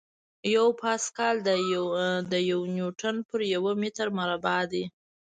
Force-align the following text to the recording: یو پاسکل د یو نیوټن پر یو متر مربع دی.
یو 0.55 0.67
پاسکل 0.81 1.35
د 2.31 2.33
یو 2.51 2.59
نیوټن 2.75 3.15
پر 3.29 3.39
یو 3.53 3.63
متر 3.81 4.07
مربع 4.17 4.59
دی. 4.71 4.83